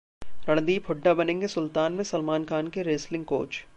[0.49, 3.63] रणदीप हुड्डा बनेंगे 'सुलतान' में सलामन खान के रेसलिंग कोच